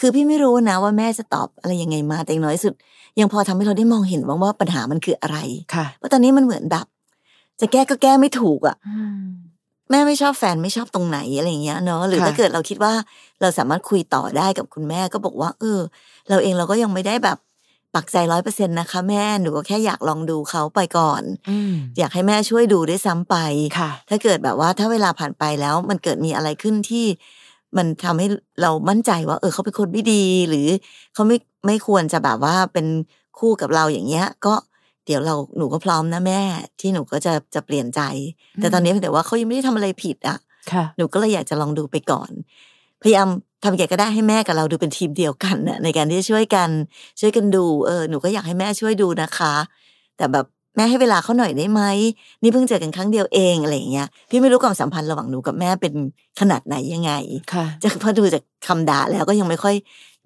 [0.00, 2.74] คือพี่ไม่รู้นะว่าแม่จะตอบอะไรยังไงมาแต่อย่างน้อยสุด
[3.18, 5.38] ยังพอทำให้เราได้มองเห็นว่าว่าปัญหามันคืออะไร
[5.74, 6.86] ค่ะเพราะตอนนี้มันเหมือนแบบ
[7.60, 8.76] จะแก้ก็แก้ไม่ถูกอะ
[9.92, 12.92] แม่ไม่ชอบแฟนไม่ชอบตรงไหนอะไรอย่างเงี้ยเนาะหรือค่ะถ้าเกิดเราคิดว่า
[13.40, 15.80] เราสามารถคุยต่อได้กับคุณแม่ก็บอกว่า เออ
[16.28, 17.38] เราเองเราก็ยังไม่ได้แบบ
[17.94, 23.36] ปักใจร้อยเปอร์เซ็นต์นะคะ แม่หนูก็แค่อยากลองดูเขาไปก่อนอืมอยากให้แม่ช่วยดูด้วยซ้ำไป
[23.78, 27.06] ค่ะถ้าเกิดแบบว่าถ้าเวลาผ่านไปแล้วมันเกิดมีอะไรขึ้นที่
[27.76, 28.26] มันทำให้
[28.62, 30.68] เรามั่นใจว่า เออเขาเป็นคนไม่ดี หรือ
[31.14, 32.86] เขาไม่ไม่ควรจะแบบว่าเป็น
[33.38, 34.54] คู่กับเราอย่างเงี้ย ก็
[35.06, 36.40] เดี๋ยวเราหนูก็พร้อมนะแม่
[36.80, 38.00] ที่หนูก็จะจะเปลี่ยนใจ
[38.56, 40.38] แต่ตอนนี้เพียงแต่ว่าเขายังไม่ได้ทำอะไรผิดอะ
[40.72, 42.30] ค่ะหนูก็เลยอยากจะลองดูไปก่อน
[43.02, 43.28] พยายาม
[43.62, 46.70] ทำยังไงก็ได้ให้แม่กับเราดูเป็นทีมเดียวกันน่ะในการที่จะช่วยกัน
[47.20, 49.54] ช่วยกันดูเออหนูก็อยากให้แม่ช่วยดูนะคะ
[50.16, 51.82] แต่แบบแม่ให้เวลาเขาหน่อยได้ไหม
[52.42, 55.94] นี่เพิ่งเจอกันครั้งเดียวเองอะไรอย่างเงี้ยพี่ไม่รู้ความสัมพันธ์ระหว่างหนูกับแม่เป็น
[56.40, 57.12] ขนาดไหนยังไง
[57.52, 59.74] ค่ะจะพอดูจากคำด่าแล้วก็ยังไม่ค่อย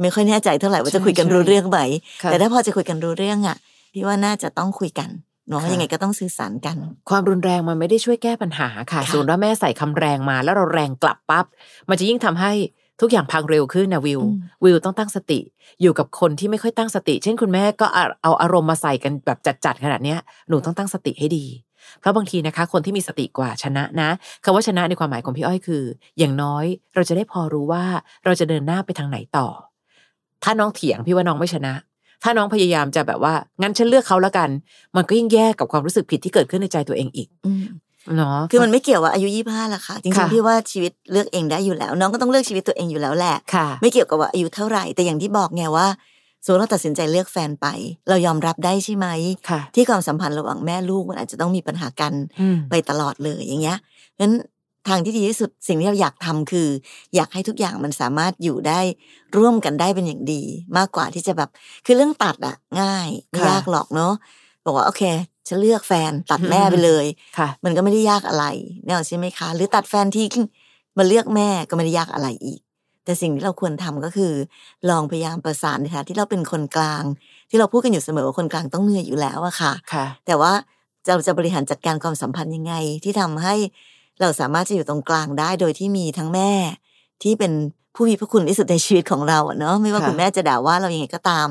[0.03, 1.79] ไม่ค่อยแน่ใจเท่าไหร่ว่าจะใช่คุยกันใช่รู้เรื่องไหม
[2.23, 3.57] ค่ะแต่ถ้าพอจะคุยกันรู้เรื่องอะ
[3.99, 5.11] พี่ว่าน่าจะต้องคุยกัน
[5.49, 6.77] เนาะค่ะยังไงก็ต้องสื่อสารกัน
[7.11, 11.45] ความรุนแรงมันไม่ได้ช่วยแก้ปัญหาค่ะค่ะส่วนว่าแม่ใส่คำแรงมาแล้วเราแรงกลับปั๊บ
[11.89, 12.53] มันจะยิ่งทำให้
[13.01, 14.21] ทุกอย่างพังเร็วขึ้นนะวิว
[14.65, 15.41] วิวต้องตั้งสติ
[15.83, 21.45] อยู่กับคนที่ไม่ค่อยตั้งสติ เช่นคุณแม่ก็เอาเอาอารมณ์มาใส่กันแบบจัดๆขนาดเนี้ยหนูต้องตั้งสติให้ดี
[22.01, 24.09] เพราะบางทีนะคะ คนที่มีสติกว่าชนะนะ
[24.45, 25.83] คำว่าชนะในความหมายของพี่อ้อยคือ
[26.19, 27.85] อย่างน้อยเราจะได้พอรู้ว่า
[28.25, 29.49] เราจะเดินหน้าไปทางไหนต่อ
[30.43, 31.75] ถ้าน้องเถียงพี่ว่าน้องไม่ชนะ
[32.22, 34.50] ถ้าน้องพยายามจะแบบว่างั้นฉันเลือกเขาแล้วกัน
[34.96, 37.64] มันก็ยิ่งแย่กับความรู้สึกผิดที่เกิดขึ้นในใจตัวเองอีกอืม
[38.16, 45.87] เนาะคือมันไม่เกี่ยวว่าอายุยี่ห้าละค่ะ จริค่ะงๆพี่ว่าชีวิตเลือกเองได้อยู่แล้ว น้องก็ต้องเลือกชีวิตตัวเองอยู่แล้วแหละค่ะไม่เกี่ยวกับว่าอายุเท่าไหร่แต่อย่างที่บอกไงว่า
[46.44, 47.66] สมมติเราตัดสินใจเลือกแฟนไป
[48.09, 49.07] เรายอมรับได้ใช่ไหม
[49.50, 53.79] ค่ะที่ความสัมพันธ์ระหว่างแม่ลูกมันอาจจะต้องมีปัญหากันอืมไปตลอดเลยอย่างเงี้ย
[54.20, 54.33] งั้น
[54.88, 56.68] ทางที่ดีที่สุดสิ่งที่เราอยากทำคือ
[57.14, 58.81] อยากให้ทุกอย่างมันสามารถอยู่ได้
[59.37, 60.42] ร่วมกันได้เป็นอย่างดี
[60.77, 61.51] มากกว่าที่จะแบบ
[61.87, 64.12] คือเรื่องตัดอะง่ายไม่ค่ะยากหรอกเนาะ
[64.64, 65.03] บอกว่าโอเค
[65.49, 67.07] ฉันเลือกแฟนตัดแม่ไปเลย
[67.38, 68.44] ค่ะ มันก็ไม่ได้ยากอะไร
[68.85, 70.25] เนี่ยใช่ไหมคะ หรือตัดแฟนที่
[70.99, 72.61] มาเลือกแม่ก็ไม่ได้ยากอะไรอีก
[73.05, 74.33] แต่สิ่งที่เราควรทำก็คือ
[74.90, 77.05] ลองพยายามประสานนะคะที่เราเป็นคนกลาง
[77.51, 80.53] ที่เราพูดกันอยู่เสมอว่าคนกลางต้องเหนื่อยอยู่แล้วอะค่ะค่ะแต่ว่า
[81.07, 83.55] เราจะบริหารจัดการความสัมพันธ์ยังไง ที่ทำให้
[84.20, 86.50] เราสามารถจะอยู่ตรงกลางได้โดยที่มีทั้งแม่
[87.22, 87.52] ที่เป็น
[87.94, 91.48] ผู้มีพระคุณที่สุดในชีวิตของเราอะเนาะไม่ว่าค่ะคุณแม่จะด่าว่าเรายังไงก็ตาม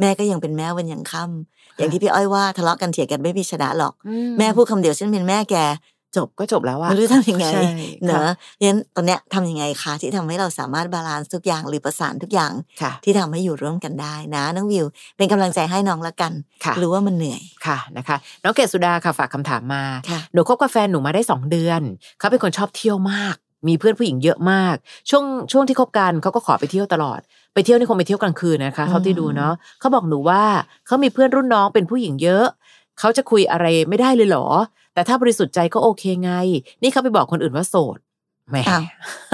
[0.00, 3.92] แม่ก็ยังเป็นแม่วันยังค่ำอย่างที่พี่อ้อยว่าทะเลาะกันเถียงกันไม่มีชนะหรอก
[4.38, 5.56] แม่พูดคำเดียวฉันเป็นแม่แก
[6.16, 7.62] จบก็จบแล้วอะไม่รู้ทำยังไงใช่
[8.04, 16.32] เนค่ะอะยันตอนเนี้ยทำยังไงคะที่ทำให้เราสามารถ balance ทุกอย่างหรือประสานทุกอย่างค่ะที่ทำให้อยู่ร่วมกันได้นะน้องวิว เป็นกำลังใจให้น้องละกัน
[16.64, 21.80] ค่ะรู้ว่ามันเหนื่อยค่ะนะคะน้องเกศสุดาค่ะฝากคำถามมาค่ะหนูคบกับแฟนหนูมาได้สองเดือน
[22.18, 23.36] เขาเป็นคนชอบเที่ยวมาก
[23.68, 24.76] มีเพื่อนผู้หญิงเยอะมาก
[25.10, 27.20] ช่วงช่วงที่คบกันเขาก็ขอไปเที่ยวตลอด
[27.54, 30.42] ไปเที่ยวนี่คงไปเที่ยวกลางคืนนะคะเท่าที่ดูเนาะเขาบอกหนูว่า
[30.86, 32.46] เขามีเพื่อนรุ่นน้องเป็นผู้หญิงเยอะ
[32.98, 34.46] เขาจะคุยอะไรไม่ได้เลยเหรอ
[34.98, 36.32] แต่ถ้าบริสุทธิ์ใจก็โอเคไง
[36.82, 37.98] นี่เขาไปบอกคนอื่นว่าโสด
[38.50, 38.82] แหมอ้าว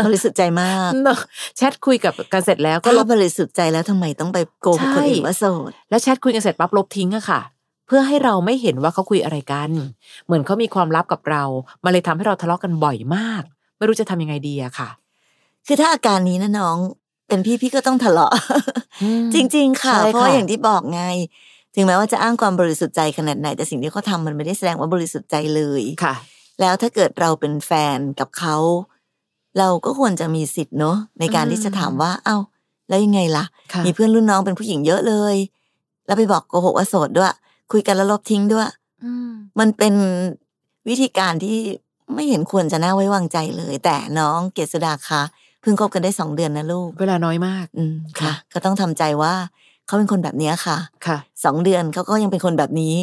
[0.07, 1.18] บริสุทธิ์ใจมากเนอะ
[1.57, 7.40] แชทคุยกับกันเสร็จแล้วก็ถ้าลบบริสุทธิ์ใจแล้วทำไมต้องไปโกหกคนอื่นว่าโสดแล้วแชทคุยกันเสร็จปั๊บลบทิ้งอะค่ะ
[7.87, 9.70] เพื่อให้เราไม่เห็นว่าเขาคุยอะไรกัน
[10.27, 11.44] เหมือนเขามีความลับกับเรา
[11.85, 13.42] มันเลยทำให้เราทะเลาะกันบ่อยมาก
[13.77, 14.88] ไม่รู้จะทำยังไงดีอะค่ะ
[15.66, 16.77] คือถ้าอาการนี้นะน้อง
[17.29, 18.33] เป็นพี่พี่ก็ต้องทะเลาะ
[19.35, 21.03] จริง ๆ ค่ะใช่ค่ะเพราะว่าอย่างที่บอกไง
[21.74, 26.14] ถึงแม้ว่าจะอ้างความบริสุทธิ์ใจขนาดไหน แต่สิ่งที่เขาทำมันไม่ได้แสดงว่าบริสุทธิ์ใจเลยค่ะ
[26.60, 28.56] แล้วถ้าเกิดเราเป็นแฟนกับเขา
[29.58, 32.37] เราก็ควรจะมีสิทธิ์เนอะในการอืมที่จะถามว่า เอ้า
[32.88, 35.37] แล้วยังไงล่ะค่ะ มีเพื่อนรุ่นน้องเป็นผู้หญิงเยอะเลย
[36.06, 37.32] แล้วไปบอกโกหกว่าโสดด้วย
[37.72, 38.68] คุยกันแล้วลบทิ้งด้วย
[39.04, 39.94] อืมมันเป็น
[40.88, 41.58] วิธีการที่
[42.14, 45.22] ไม่เห็นควรจะน่าไว้วางใจเลย แต่น้องเกษดาคะ
[45.60, 49.34] เพิ่งคบกันได้สองเดือนนะลูก เวลาน้อยมาก อืมค่ะค่ะก็ต้องทำใจว่า
[49.87, 52.97] เขาเป็นคนแบบเนี้ยค่ะค่ะสองเดือนเขาก็ยังเป็นคนแบบนี้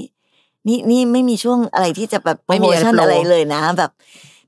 [0.67, 3.91] นี่นี่ไม่มีช่วงอะไรที่จะแบบโปรไม่มีโมอะไรชั่นโปรอะไรเลยนะ แบบ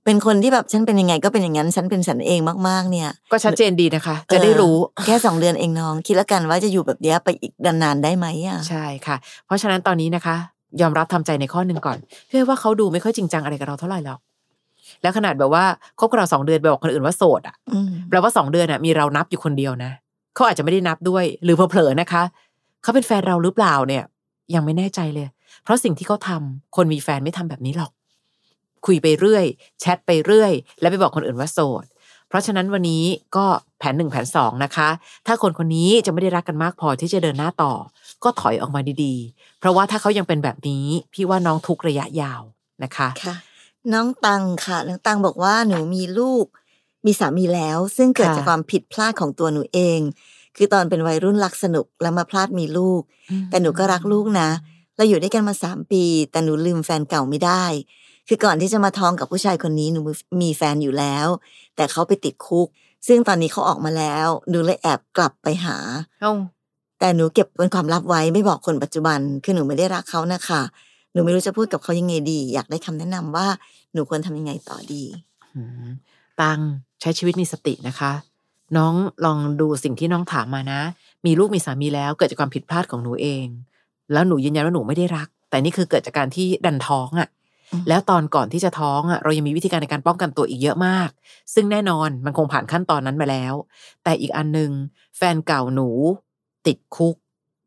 [0.06, 9.15] เป็นคนที่แบบฉันเป็นยังไงก็เป็นอย่างนั้นฉันเป็นฉันเองมากๆ เนี่ย ก็ชัดเจนดีนะคะ จะได้รู้เออแค่สองเดือนเองน้อง คิดแล้วกันว่าจะอยู่แบบเนี้ยไปอีกนานๆได้ไหมอะใช่ค่ะ
[9.46, 10.36] เพราะฉะนั้นตอนนี้นะคะ
[10.82, 14.19] ยอมรับทำใจในข้อหนึ่งก่อนเพื่อว่าเขาดูไม่ค่อยจริงจังอะไรกับเราเท่าไหร่หรอก
[15.02, 15.63] แล้วขนาดแบบว่า
[16.00, 19.91] คบกับเราสองเดือนไปบอกคนอื่นว่าโสดอะอืมแปลว่าสองเดือนอะมีเรานับอยู่คนเดียวนะ
[20.36, 22.24] เขาอาจจะไม่ได้นับด้วย หรือเผลอๆนะคะ
[22.82, 24.04] เขาเป็นแฟนเราหรือเปล่าเนี่ย
[24.56, 25.28] ยังไม่แน่ใจเลย
[25.63, 27.91] เพราะสิ่งที่เขาทำคนมีแฟนไม่ทำแบบนี้หรอก
[28.86, 29.46] คุยไปเรื่อย
[29.80, 31.86] แชทไปเรื่อย แล้วไปบอกคนอื่นว่าโสด
[32.28, 33.04] เพราะฉะนั้นวันนี้
[33.36, 33.46] ก็
[33.80, 34.89] แผนหนึ่งแผนสองนะคะ
[35.28, 37.74] ถ้าคนคนนี้จะไม่ได้รักกันมากพอที่จะเดินหน้าต่อ
[38.24, 42.41] ก็ถอยออกมาดีๆ เพราะว่าถ้าเขายังเป็นแบบนี้พี่ว่าน้องทุกระยะยาว
[42.84, 43.36] นะคะ ค่ะ
[43.93, 46.46] น้องตังค่ะ น้องตังบอกว่าหนูมีลูก
[47.06, 50.00] มีสามีแล้ว ซึ่งเกิดค่ะจากความผิดพลาดของตัวหนูเอง
[50.58, 53.02] คือตอนเป็นวัยรุ่นรักสนุกแล้วมาพลาดมีลูก
[53.50, 54.50] แต่หนูก็รักลูกนะ
[54.96, 57.63] เราอยู่ด้วยกันมาสามปี แต่หนูลืมแฟนเก่าไม่ได้
[58.28, 60.00] คือก่อนที่จะมาท้องกับผู้ชายคนนี้หนู
[60.42, 61.28] มีแฟนอยู่แล้ว
[61.76, 62.68] แต่เขาไปติดคุก
[63.08, 65.78] ซึ่งตอนนี้เขาออกมาแล้วหนูเลยแอบกลับไปหา
[66.22, 66.34] เอ้า
[67.00, 70.62] แต่หนูเก็บเป็นความลับไว้ไม่บอกคนปัจจุบัน คือหนูไม่ได้รักเขานะคะ
[71.13, 73.48] หนูไม่รู้จะพูดกับเขายังไงดี อยากได้คำแนะนำว่า
[73.94, 75.04] หนูควรทำยังไงต่อดี
[75.56, 75.88] อืม
[76.42, 76.60] ตัง
[77.04, 78.12] ใช้ชีวิตมีสตินะคะ
[78.78, 78.94] น้อง
[79.26, 80.82] ลองดูสิ่งที่น้องถามมานะ
[81.26, 83.46] มีลูกมีสามีแล้วเกิดจากความผิดพลาดของหนูเอง
[84.13, 87.28] แล้วหนูยืนยันว่าหนูไม่ได้รัก แต่นี่คือเกิดจากการที่ดันท้องอะ่ะ
[87.72, 91.10] อืมแล้วตอนก่อนที่จะท้องอะ่ะเรายังมีวิธีการในการป้องกันตัวอีกเยอะมาก
[91.54, 93.54] ซึ่งแน่นอนมันคงผ่านขั้นตอนนั้นมาแล้ว
[94.04, 94.72] แต่อีกอันหนึง
[95.18, 95.89] แฟนเก่าหนู
[96.68, 97.16] ติดคุก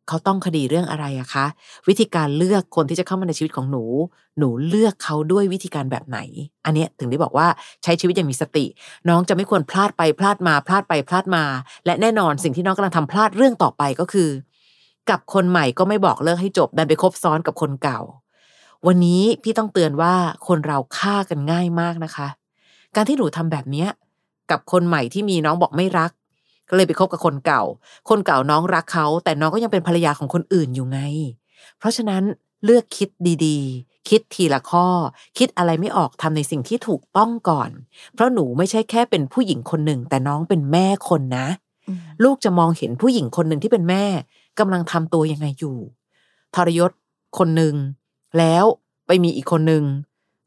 [0.09, 1.47] เขาต้องคดีเรื่องอะไรอะคะ
[1.89, 3.85] วิธีการเลือกคนที่จะเข้ามาในชีวิตของหนู
[4.39, 6.19] หนูเลือกเขาด้วยวิธีการแบบไหน
[6.65, 7.47] อันเนี้ยถึงได้บอกว่า
[7.83, 8.65] ใช้ชีวิตอย่างมีสติ
[9.09, 11.45] น้องจะไม่ควรพลาดไปพลาดมาพลาดไปพลาดมา
[11.87, 14.31] และแน่นอนสิ่งที่น้องกำลังทำพลาดเรื่องต่อไปก็คือ
[15.11, 18.01] กับคนใหม่ก็ไม่บอกเลิกให้จบดันไปคบซ้อนกับคนเก่า
[18.87, 20.15] วันนี้พี่ต้องเตือนว่า
[20.47, 22.29] คนเราฆ่ากันง่ายมากนะคะ
[22.95, 23.89] การที่หนูทำแบบเนี้ย
[24.51, 26.11] กับคนใหม่ที่มีน้องบอกไม่รัก
[26.69, 27.63] ก็เลยไปคบกับคนเก่า
[28.09, 30.99] คนเก่าน้องรักเขา แต่น้องก็ยังเป็นภรรยาของคนอื่นอยู่ไง
[31.79, 32.23] เพราะฉะนั้น
[32.65, 33.09] เลือกคิด
[33.47, 34.87] ดีๆ คิดทีละข้อ
[35.39, 37.71] คิดอะไรไม่ออกทำในสิ่งที่ถูกต้องก่อน
[38.15, 41.49] เพราะหนูไม่ใช่แค่เป็นผู้หญิงคนหนึ่ง แต่น้องเป็นแม่คนนะ
[42.25, 44.05] ลูกจะมองเห็นผู้หญิงคนหนึ่งที่เป็นแม่
[44.59, 45.77] กำลังทำตัวยังไงอยู่
[46.55, 46.91] ทรยศ
[47.39, 47.75] คนหนึ่ง
[48.39, 48.65] แล้ว
[49.07, 49.85] ไปมีอีกคนหนึ่ง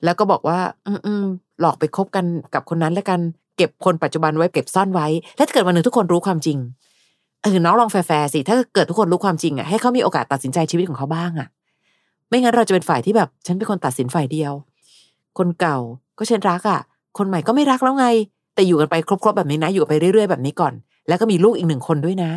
[0.04, 1.24] แล้วก็บอกว่า อืมอืม
[1.60, 3.20] หลอกไปคบกันกับคนนั้นแล้วกัน
[3.60, 6.58] เก็บคนปัจจุบันไว้เก็บซ่อนไว้ และถ้าเกิดวันหนึ่งทุกคนรู้ความจริง
[7.42, 11.48] เออน้องลองแฟร์สิ ถ้าเกิดทุกคนรู้ความจริงอะให้เขามีโอกาสตัดสินใจชีวิตของเขาบ้างอะ
[12.30, 14.54] ไม่งั้นเราจะเป็นฝ่ายที่แบบ ฉันเป็นคนตัดสินฝ่ายเดียว
[15.38, 15.78] คนเก่า
[16.18, 16.80] ก็ฉันรักอะ
[17.18, 18.08] คนใหม่ก็ไม่รักแล้วไง
[18.56, 20.74] แต่อยู่กันไปครบๆแบบนี้นะ อยู่ไปเรื่อยๆแบบนี้ก่อน
[21.08, 22.32] แล้วก็มีลูกอีกหนึ่งคนด้วยนะ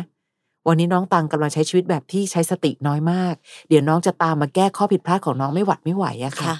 [0.67, 3.33] วันนี้น้องตังกำลังใช้ชีวิตแบบที่ใช้สติน้อยมาก
[3.69, 6.55] เดี๋ยวน้องจะตามมาแก้ข้อผิดพลาดของน้องไม่หวัดไม่ไหวอะค่ะค่ะ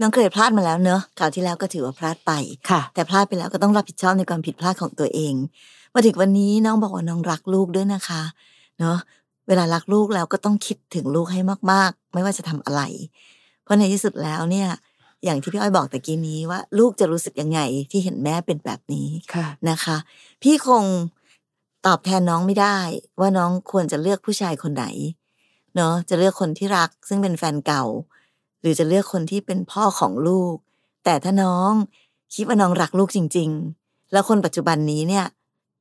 [0.00, 2.32] น้องเคยพลาดมาแล้วเนอะคราวที่แล้วก็ถือว่าพลาดไป
[2.70, 5.34] ค่ะ แต่พลาดไปแล้วก็ต้องรับผิดชอบในความผิดพลาดของตัวเอง
[5.94, 8.22] มาถึงวันนี้น้องบอกว่าน้องรักลูกด้วยนะคะ
[8.78, 8.98] เนอะ
[9.48, 11.40] เวลารักลูกแล้วก็ต้องคิดถึงลูกให้
[11.72, 12.82] มาก ๆ ไม่ว่าจะทำอะไร
[13.62, 14.68] เพราะในที่สุดแล้วเนี่ย
[15.24, 19.96] อย่างที่พี่อ้อยบอกตะกี้นี้ว่า ลูกจะรู้สึกยังไงที่เห็นแม่เป็นแบบนี้ค่ะนะคะ
[20.42, 20.84] พี่คง
[21.86, 22.78] ตอบแทนน้องไม่ได้
[23.20, 24.86] ว่าน้องควรจะเลือกผู้ชายคนไหน
[25.74, 28.15] เนอะจะเลือกคนที่รัก ซึ่งเป็นแฟนเก่าห
[28.66, 30.54] รือจะเลือกคนที่เป็นพ่อของลูก
[31.04, 31.72] แต่ถ้าน้อง
[32.34, 33.50] คิดว่าน้องรักลูกจริง
[33.80, 35.24] ๆ แล้วคนปัจจุบันนี้เนี่ย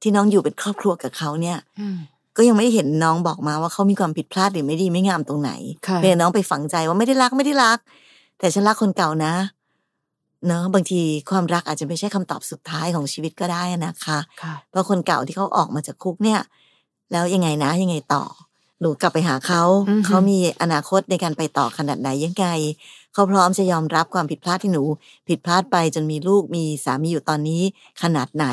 [0.01, 1.97] ที่น้องอยู่เป็นครอบครัวกับเขาเนี่ยอืม
[2.37, 5.51] ก็ยังไม่เห็นน้องบอกมาว่าเขามีความผิดพลาดหรือไม่ดีไม่งามตรงไหน
[5.87, 7.77] ค่ะเพียงน้องไปฝังใจว่าไม่ได้รักไม่ได้รัก
[8.39, 9.33] แต่ฉันรักคนเก่านะ
[10.47, 16.39] เนาะบางทีความรักอาจจะไม่ใช่คำตอบสุดท้ายของชีวิตก็ได้นะคะค่ะเพราะคนเก่าที่เขาออกมาจากคุกเนี่ย
[17.11, 18.23] แล้วยังไงนะยังไงต่อ
[18.81, 22.47] หนูกลับไปหาเขาอือฮึเขามีอนาคตในการไปต่อขนาดไหนยังไง
[23.13, 24.83] เขาพร้อมจะยอมรับความผิดพลาดที่หนู
[25.27, 27.61] ผิดพลาดไปจนมีลูกมีสามีอยู่ตอนนี้
[28.01, 28.45] ขนาดไหน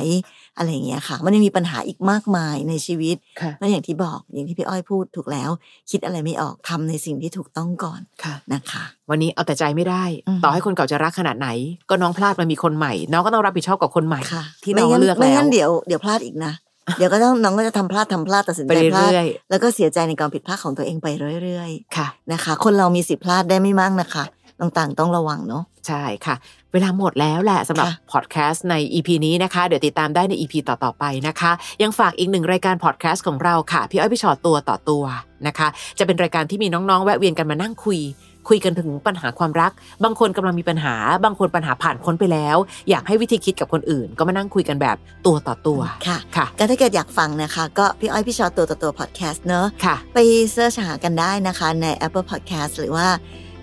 [0.56, 5.50] อะไรอย่างเงี้ยค่ะ มันยังมีปัญหาอีกมากมายในชีวิตค่ะนั่นอย่างที่บอกอย่างที่พี่อ้อยพูดถูกแล้ว
[5.90, 11.48] คิดอะไรไม่ออกทำในสิ่งที่ถูกต้องก่อนค่ะนะคะ วันนี้เอาแต่ใจไม่ได้อืมต่อให้คนเก่าจะรักขนาดไหน
[11.90, 16.52] ก็น้องพลาดมามีคนใหม่ น้องก็ต้องรับผิดชอบกับคนใหม่ค่ะที่น้องไม่งั้เลือกไม่แล้วงั้นเดี๋ยวเดี๋ยวพลาดอีกนะ
[16.98, 21.06] เดี๋ยวก็ต้องน้องก็จะทำพลาดทำพลาดตัดสินไปใจพลาดเรื่อยแล้วก็เสียใจในการผิดพลาดของตัวเองไป
[21.44, 24.24] เรื่อยๆค่ะๆนะคะ คนเรามีสิทธิพลาดได้ไม่มากนะคะ
[24.60, 26.34] ต่างๆ ต้องระวังเนาะใช่ค่ะ
[26.72, 35.04] เวลาหมดแล้วแหละสำหรับค่ะพอดแคสต์ใน EP นี้นะคะ เดี๋ยวติดตามได้ใน EP ต่อ ๆ ไปนะคะ ยังฝากอีกหนึ่งรายการพอดแคสต์ของเราค่ะ พี่อ้อยพี่ชอตตัวต่อตัว
[35.46, 35.68] นะคะ
[35.98, 38.00] จะเป็นรายการที่มีน้อง ๆ แวะเวียนกันมานั่งคุย
[38.48, 39.72] คุยกันถึงปัญหาความรัก
[40.04, 42.56] บางคนกำลังมีปัญหา บางคนปัญหาผ่านพ้นไปแล้ว
[42.90, 50.18] อยากให้วิธีคิดกับคนอื่น ก็มานั่งคุยกันแบบตัวต่อตัวค่ะค่ะก็ถ้าเกิดอยากฟังนะคะ ก็พี่อ้อยพี่ชอตตัวต่อตัวพอดแคสต์เนอะค่ะ ไป
[50.52, 53.06] เสิร์ชหากันได้นะคะใน Apple Podcast หรือว่า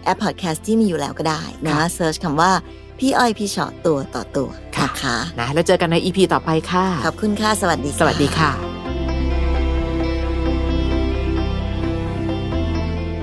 [0.03, 2.51] แอป Podcast ที่มีอยู่แล้วก็ได้นะค่ะเสิร์ชคำว่า
[2.99, 8.78] พี่อ้อยพี่ชอตตัวต่อตัวค่ะนะคะนะแล้วเจอกันใน EP ต่อไปค่ะขอบคุณค่ะสวัสดีสวัสดีค่ะ